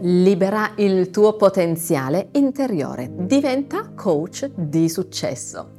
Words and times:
Libera 0.00 0.74
il 0.76 1.10
tuo 1.10 1.34
potenziale 1.34 2.28
interiore, 2.34 3.10
diventa 3.12 3.90
coach 3.96 4.48
di 4.54 4.88
successo. 4.88 5.72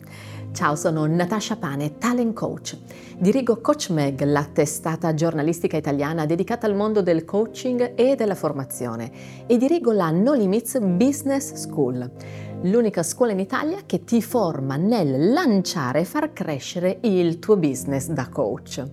Ciao, 0.52 0.76
sono 0.76 1.06
Natasha 1.06 1.56
Pane, 1.56 1.98
talent 1.98 2.34
coach. 2.34 2.78
Dirigo 3.18 3.62
Coach 3.62 3.92
Meg, 3.92 4.22
la 4.24 4.44
testata 4.44 5.14
giornalistica 5.14 5.78
italiana 5.78 6.26
dedicata 6.26 6.68
al 6.68 6.76
mondo 6.76 7.02
del 7.02 7.24
coaching 7.24 7.94
e 7.96 8.16
della 8.16 8.36
formazione 8.36 9.10
e 9.48 9.56
dirigo 9.56 9.94
la 9.94 10.12
No 10.12 10.34
Limits 10.34 10.80
Business 10.80 11.54
School, 11.54 12.12
l'unica 12.64 13.04
scuola 13.04 13.32
in 13.32 13.40
Italia 13.40 13.78
che 13.86 14.04
ti 14.04 14.22
forma 14.22 14.76
nel 14.76 15.32
lanciare 15.32 16.02
e 16.02 16.06
far 16.06 16.34
crescere 16.34 16.98
il 17.04 17.40
tuo 17.40 17.56
business 17.56 18.08
da 18.08 18.28
coach. 18.28 18.84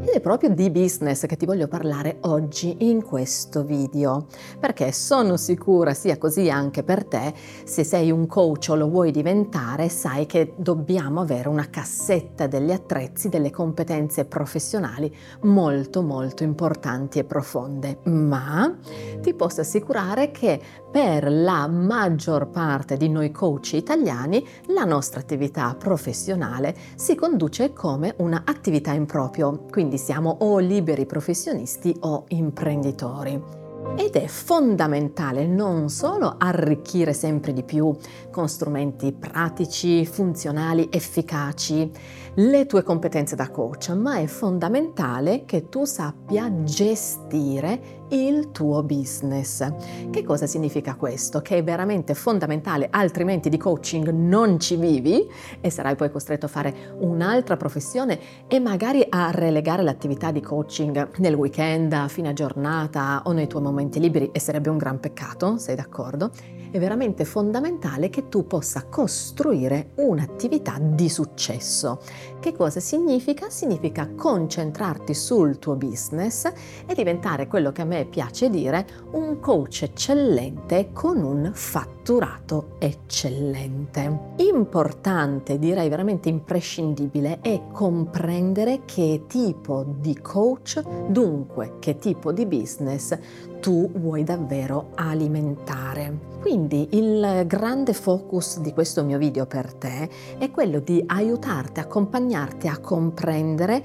Ed 0.00 0.10
è 0.10 0.20
proprio 0.20 0.50
di 0.50 0.70
business 0.70 1.24
che 1.24 1.36
ti 1.36 1.46
voglio 1.46 1.66
parlare 1.66 2.18
oggi 2.22 2.76
in 2.80 3.02
questo 3.02 3.64
video, 3.64 4.26
perché 4.64 4.92
sono 4.92 5.36
sicura 5.36 5.92
sia 5.92 6.16
così 6.16 6.48
anche 6.48 6.82
per 6.82 7.04
te, 7.04 7.34
se 7.64 7.84
sei 7.84 8.10
un 8.10 8.26
coach 8.26 8.68
o 8.70 8.76
lo 8.76 8.88
vuoi 8.88 9.10
diventare, 9.10 9.90
sai 9.90 10.24
che 10.24 10.54
dobbiamo 10.56 11.20
avere 11.20 11.50
una 11.50 11.68
cassetta 11.68 12.46
degli 12.46 12.70
attrezzi, 12.70 13.28
delle 13.28 13.50
competenze 13.50 14.24
professionali 14.24 15.14
molto 15.42 16.00
molto 16.00 16.44
importanti 16.44 17.18
e 17.18 17.24
profonde. 17.24 17.98
Ma 18.04 18.74
ti 19.20 19.34
posso 19.34 19.60
assicurare 19.60 20.30
che 20.30 20.58
per 20.90 21.30
la 21.30 21.68
maggior 21.68 22.48
parte 22.48 22.96
di 22.96 23.10
noi 23.10 23.32
coach 23.32 23.74
italiani 23.74 24.42
la 24.68 24.84
nostra 24.84 25.20
attività 25.20 25.76
professionale 25.78 26.74
si 26.94 27.14
conduce 27.14 27.74
come 27.74 28.14
un'attività 28.16 28.92
in 28.92 29.04
proprio, 29.04 29.66
quindi 29.70 29.98
siamo 29.98 30.38
o 30.40 30.56
liberi 30.56 31.04
professionisti 31.04 31.94
o 32.00 32.24
imprenditori. 32.28 33.63
Ed 33.96 34.16
è 34.16 34.26
fondamentale 34.26 35.46
non 35.46 35.88
solo 35.88 36.34
arricchire 36.38 37.12
sempre 37.12 37.52
di 37.52 37.62
più 37.62 37.96
con 38.30 38.48
strumenti 38.48 39.12
pratici, 39.12 40.04
funzionali, 40.04 40.88
efficaci 40.90 41.90
le 42.36 42.66
tue 42.66 42.82
competenze 42.82 43.36
da 43.36 43.50
coach, 43.50 43.90
ma 43.90 44.16
è 44.16 44.26
fondamentale 44.26 45.44
che 45.44 45.68
tu 45.68 45.84
sappia 45.84 46.50
gestire 46.64 48.03
il 48.14 48.52
tuo 48.52 48.82
business. 48.82 49.66
Che 50.10 50.22
cosa 50.22 50.46
significa 50.46 50.94
questo? 50.94 51.40
Che 51.40 51.56
è 51.56 51.64
veramente 51.64 52.14
fondamentale, 52.14 52.88
altrimenti 52.90 53.48
di 53.48 53.56
coaching 53.56 54.08
non 54.10 54.60
ci 54.60 54.76
vivi 54.76 55.26
e 55.60 55.70
sarai 55.70 55.96
poi 55.96 56.10
costretto 56.10 56.46
a 56.46 56.48
fare 56.48 56.96
un'altra 57.00 57.56
professione 57.56 58.18
e 58.46 58.60
magari 58.60 59.04
a 59.08 59.30
relegare 59.32 59.82
l'attività 59.82 60.30
di 60.30 60.40
coaching 60.40 61.18
nel 61.18 61.34
weekend, 61.34 61.92
a 61.92 62.08
fine 62.08 62.32
giornata 62.32 63.22
o 63.24 63.32
nei 63.32 63.48
tuoi 63.48 63.62
momenti 63.62 63.98
liberi 63.98 64.30
e 64.32 64.38
sarebbe 64.38 64.70
un 64.70 64.78
gran 64.78 65.00
peccato, 65.00 65.58
sei 65.58 65.74
d'accordo? 65.74 66.30
È 66.70 66.78
veramente 66.78 67.24
fondamentale 67.24 68.10
che 68.10 68.28
tu 68.28 68.46
possa 68.48 68.86
costruire 68.88 69.92
un'attività 69.96 70.76
di 70.80 71.08
successo. 71.08 72.00
Che 72.40 72.52
cosa 72.52 72.80
significa? 72.80 73.48
Significa 73.48 74.10
concentrarti 74.12 75.14
sul 75.14 75.60
tuo 75.60 75.76
business 75.76 76.50
e 76.86 76.94
diventare 76.94 77.46
quello 77.46 77.70
che 77.70 77.82
a 77.82 77.84
me 77.84 78.03
piace 78.04 78.50
dire 78.50 78.86
un 79.12 79.40
coach 79.40 79.82
eccellente 79.82 80.90
con 80.92 81.22
un 81.22 81.50
fatturato 81.52 82.76
eccellente. 82.78 84.32
Importante, 84.36 85.58
direi 85.58 85.88
veramente 85.88 86.28
imprescindibile, 86.28 87.40
è 87.40 87.62
comprendere 87.72 88.82
che 88.84 89.24
tipo 89.26 89.84
di 90.00 90.18
coach, 90.20 90.82
dunque 91.08 91.74
che 91.78 91.98
tipo 91.98 92.32
di 92.32 92.46
business 92.46 93.16
tu 93.60 93.90
vuoi 93.94 94.24
davvero 94.24 94.90
alimentare. 94.94 96.32
Quindi 96.44 96.88
il 96.90 97.44
grande 97.46 97.94
focus 97.94 98.60
di 98.60 98.74
questo 98.74 99.02
mio 99.02 99.16
video 99.16 99.46
per 99.46 99.72
te 99.72 100.10
è 100.36 100.50
quello 100.50 100.80
di 100.80 101.02
aiutarti, 101.06 101.80
accompagnarti 101.80 102.68
a 102.68 102.76
comprendere 102.76 103.82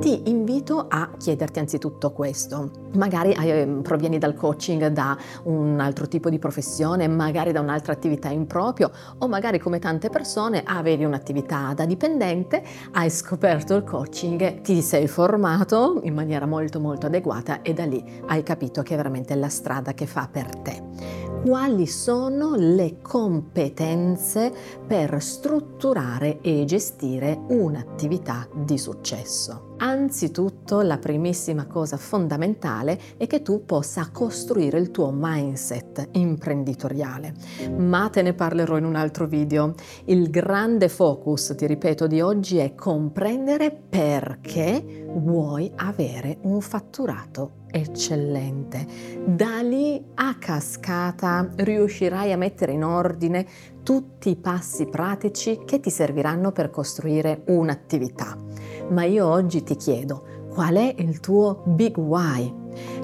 Ti 0.00 0.30
invito 0.30 0.86
a 0.88 1.10
chiederti 1.16 1.58
anzitutto 1.58 2.12
questo. 2.12 2.70
Magari 2.94 3.36
ehm, 3.38 3.82
provieni 3.82 4.16
dal 4.16 4.34
coaching 4.34 4.86
da 4.86 5.16
un 5.44 5.78
altro 5.78 6.08
tipo 6.08 6.30
di 6.30 6.38
professione, 6.38 7.06
magari 7.08 7.52
da 7.52 7.60
un'altra 7.60 7.92
attività 7.92 8.30
in 8.30 8.46
proprio 8.46 8.90
o 9.18 9.28
magari 9.28 9.58
come 9.58 9.78
tante 9.78 10.08
persone 10.08 10.62
avevi 10.64 11.04
un'attività 11.04 11.74
da 11.74 11.84
dipendente, 11.84 12.62
hai 12.92 13.10
scoperto 13.10 13.74
il 13.74 13.84
coaching, 13.84 14.62
ti 14.62 14.80
sei 14.80 15.06
formato 15.06 16.00
in 16.04 16.14
maniera 16.14 16.46
molto 16.46 16.80
molto 16.80 17.06
adeguata 17.06 17.60
e 17.60 17.74
da 17.74 17.84
lì 17.84 18.02
hai 18.26 18.42
capito 18.42 18.82
che 18.82 18.94
è 18.94 18.96
veramente 18.96 19.34
la 19.34 19.48
strada 19.48 19.92
che 19.92 20.06
fa 20.06 20.28
per 20.30 20.56
te 20.56 21.25
quali 21.46 21.86
sono 21.86 22.56
le 22.56 23.00
competenze 23.00 24.52
per 24.84 25.22
strutturare 25.22 26.40
e 26.40 26.64
gestire 26.64 27.40
un'attività 27.50 28.48
di 28.52 28.76
successo. 28.76 29.65
Anzitutto 29.78 30.80
la 30.80 30.96
primissima 30.96 31.66
cosa 31.66 31.98
fondamentale 31.98 32.98
è 33.18 33.26
che 33.26 33.42
tu 33.42 33.64
possa 33.66 34.08
costruire 34.10 34.78
il 34.78 34.90
tuo 34.90 35.12
mindset 35.14 36.08
imprenditoriale, 36.12 37.34
ma 37.76 38.08
te 38.08 38.22
ne 38.22 38.32
parlerò 38.32 38.78
in 38.78 38.84
un 38.84 38.96
altro 38.96 39.26
video. 39.26 39.74
Il 40.04 40.30
grande 40.30 40.88
focus, 40.88 41.54
ti 41.56 41.66
ripeto, 41.66 42.06
di 42.06 42.22
oggi 42.22 42.56
è 42.56 42.74
comprendere 42.74 43.70
perché 43.70 45.06
vuoi 45.14 45.70
avere 45.76 46.38
un 46.42 46.62
fatturato 46.62 47.64
eccellente. 47.70 48.86
Da 49.26 49.60
lì 49.60 50.02
a 50.14 50.36
cascata 50.38 51.50
riuscirai 51.54 52.32
a 52.32 52.38
mettere 52.38 52.72
in 52.72 52.82
ordine 52.82 53.46
tutti 53.82 54.30
i 54.30 54.36
passi 54.36 54.86
pratici 54.86 55.60
che 55.66 55.80
ti 55.80 55.90
serviranno 55.90 56.50
per 56.50 56.70
costruire 56.70 57.42
un'attività. 57.46 58.45
Ma 58.88 59.04
io 59.04 59.26
oggi 59.26 59.62
ti 59.62 59.76
chiedo, 59.76 60.46
qual 60.48 60.74
è 60.76 60.94
il 60.98 61.20
tuo 61.20 61.62
big 61.64 61.96
why? 61.96 62.52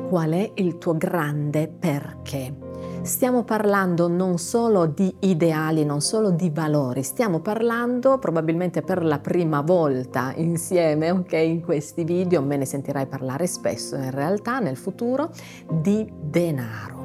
Qual 0.09 0.31
è 0.31 0.51
il 0.55 0.79
tuo 0.79 0.97
grande 0.97 1.69
perché? 1.69 2.71
stiamo 3.03 3.43
parlando 3.43 4.07
non 4.07 4.39
solo 4.39 4.87
di 4.87 5.13
ideali, 5.21 5.85
non 5.85 6.01
solo 6.01 6.31
di 6.31 6.51
valori, 6.51 7.03
stiamo 7.03 7.41
parlando 7.41 8.19
probabilmente 8.19 8.83
per 8.83 9.05
la 9.05 9.19
prima 9.19 9.61
volta 9.61 10.33
insieme, 10.37 11.11
ok, 11.11 11.33
in 11.33 11.63
questi 11.63 12.05
video, 12.05 12.43
me 12.43 12.57
ne 12.57 12.65
sentirai 12.65 13.07
parlare 13.07 13.47
spesso 13.47 13.97
in 13.97 14.11
realtà 14.11 14.61
nel 14.61 14.77
futuro, 14.77 15.31
di 15.69 16.11
denaro. 16.21 17.01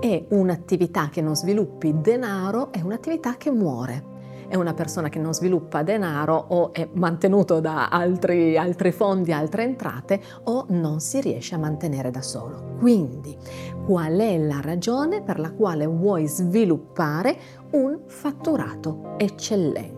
E 0.00 0.26
un'attività 0.28 1.08
che 1.08 1.22
non 1.22 1.34
sviluppi 1.34 1.94
denaro 1.98 2.70
è 2.70 2.80
un'attività 2.82 3.36
che 3.36 3.50
muore 3.50 4.14
è 4.48 4.56
una 4.56 4.74
persona 4.74 5.08
che 5.08 5.18
non 5.18 5.34
sviluppa 5.34 5.82
denaro 5.82 6.36
o 6.48 6.72
è 6.72 6.88
mantenuto 6.92 7.60
da 7.60 7.88
altri, 7.88 8.56
altri 8.56 8.92
fondi, 8.92 9.32
altre 9.32 9.64
entrate 9.64 10.20
o 10.44 10.66
non 10.68 11.00
si 11.00 11.20
riesce 11.20 11.54
a 11.54 11.58
mantenere 11.58 12.10
da 12.10 12.22
solo. 12.22 12.74
Quindi, 12.78 13.36
qual 13.84 14.16
è 14.18 14.38
la 14.38 14.60
ragione 14.60 15.22
per 15.22 15.38
la 15.38 15.52
quale 15.52 15.86
vuoi 15.86 16.26
sviluppare 16.26 17.36
un 17.72 18.00
fatturato 18.06 19.14
eccellente? 19.16 19.95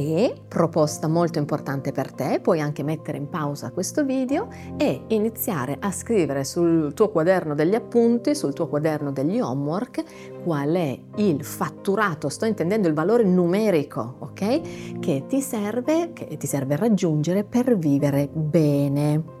E, 0.00 0.42
proposta 0.46 1.08
molto 1.08 1.40
importante 1.40 1.90
per 1.90 2.12
te, 2.12 2.38
puoi 2.40 2.60
anche 2.60 2.84
mettere 2.84 3.18
in 3.18 3.28
pausa 3.28 3.72
questo 3.72 4.04
video 4.04 4.48
e 4.76 5.02
iniziare 5.08 5.76
a 5.80 5.90
scrivere 5.90 6.44
sul 6.44 6.94
tuo 6.94 7.08
quaderno 7.10 7.56
degli 7.56 7.74
appunti, 7.74 8.36
sul 8.36 8.52
tuo 8.52 8.68
quaderno 8.68 9.10
degli 9.10 9.40
homework, 9.40 10.04
qual 10.44 10.70
è 10.74 10.96
il 11.16 11.44
fatturato, 11.44 12.28
sto 12.28 12.44
intendendo 12.44 12.86
il 12.86 12.94
valore 12.94 13.24
numerico, 13.24 14.18
ok? 14.20 15.00
Che 15.00 15.24
ti 15.26 15.40
serve, 15.40 16.12
che 16.12 16.36
ti 16.36 16.46
serve 16.46 16.76
raggiungere 16.76 17.42
per 17.42 17.76
vivere 17.76 18.28
bene. 18.32 19.36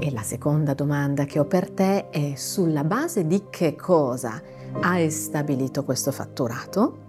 E 0.00 0.12
la 0.12 0.22
seconda 0.22 0.74
domanda 0.74 1.24
che 1.24 1.38
ho 1.38 1.46
per 1.46 1.70
te 1.70 2.10
è 2.10 2.34
sulla 2.36 2.84
base 2.84 3.26
di 3.26 3.44
che 3.48 3.74
cosa 3.74 4.40
hai 4.82 5.10
stabilito 5.10 5.82
questo 5.82 6.12
fatturato? 6.12 7.07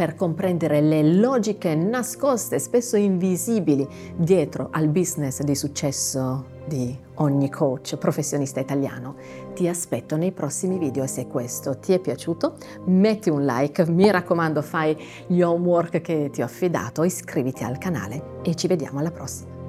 Per 0.00 0.14
comprendere 0.14 0.80
le 0.80 1.02
logiche 1.02 1.74
nascoste, 1.74 2.58
spesso 2.58 2.96
invisibili, 2.96 3.86
dietro 4.16 4.68
al 4.70 4.88
business 4.88 5.42
di 5.42 5.54
successo 5.54 6.46
di 6.64 6.96
ogni 7.16 7.50
coach 7.50 7.98
professionista 7.98 8.60
italiano. 8.60 9.16
Ti 9.52 9.68
aspetto 9.68 10.16
nei 10.16 10.32
prossimi 10.32 10.78
video 10.78 11.04
e 11.04 11.06
se 11.06 11.26
questo 11.26 11.76
ti 11.80 11.92
è 11.92 11.98
piaciuto 11.98 12.54
metti 12.86 13.28
un 13.28 13.44
like, 13.44 13.90
mi 13.90 14.10
raccomando 14.10 14.62
fai 14.62 14.96
gli 15.26 15.42
homework 15.42 16.00
che 16.00 16.30
ti 16.32 16.40
ho 16.40 16.46
affidato, 16.46 17.04
iscriviti 17.04 17.62
al 17.62 17.76
canale 17.76 18.40
e 18.42 18.54
ci 18.54 18.68
vediamo 18.68 19.00
alla 19.00 19.10
prossima. 19.10 19.59